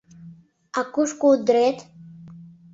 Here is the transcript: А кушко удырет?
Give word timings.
А 0.77 0.81
кушко 0.93 1.25
удырет? 1.33 1.77